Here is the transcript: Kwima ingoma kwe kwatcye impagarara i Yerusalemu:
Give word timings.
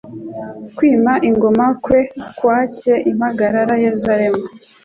Kwima 0.75 1.13
ingoma 1.29 1.65
kwe 1.83 1.99
kwatcye 2.37 2.93
impagarara 3.09 3.73
i 3.77 3.81
Yerusalemu: 3.85 4.41